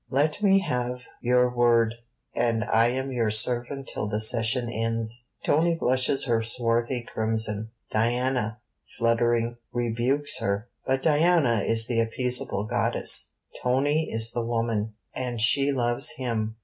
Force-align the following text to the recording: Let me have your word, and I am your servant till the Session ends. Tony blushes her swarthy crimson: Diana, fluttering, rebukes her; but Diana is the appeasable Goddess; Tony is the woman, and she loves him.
Let 0.09 0.41
me 0.41 0.61
have 0.61 1.03
your 1.21 1.47
word, 1.55 1.93
and 2.33 2.63
I 2.63 2.87
am 2.87 3.11
your 3.11 3.29
servant 3.29 3.87
till 3.93 4.07
the 4.07 4.19
Session 4.19 4.67
ends. 4.67 5.25
Tony 5.43 5.75
blushes 5.75 6.25
her 6.25 6.41
swarthy 6.41 7.03
crimson: 7.13 7.69
Diana, 7.91 8.61
fluttering, 8.97 9.57
rebukes 9.71 10.39
her; 10.39 10.69
but 10.87 11.03
Diana 11.03 11.59
is 11.59 11.85
the 11.85 11.99
appeasable 12.01 12.67
Goddess; 12.67 13.33
Tony 13.61 14.09
is 14.11 14.31
the 14.31 14.43
woman, 14.43 14.95
and 15.13 15.39
she 15.39 15.71
loves 15.71 16.13
him. 16.17 16.55